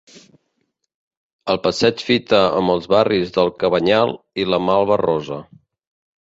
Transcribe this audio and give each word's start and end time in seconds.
El 1.53 1.59
passeig 1.67 2.01
fita 2.07 2.39
amb 2.61 2.73
els 2.77 2.89
barris 2.95 3.35
del 3.37 3.53
Cabanyal 3.65 4.15
i 4.45 4.49
la 4.55 4.61
Malva-rosa. 4.71 5.39